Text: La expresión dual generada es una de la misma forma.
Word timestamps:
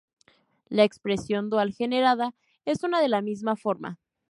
La 0.67 0.83
expresión 0.83 1.51
dual 1.51 1.73
generada 1.73 2.33
es 2.65 2.81
una 2.83 2.99
de 3.03 3.07
la 3.07 3.21
misma 3.21 3.55
forma. 3.55 3.99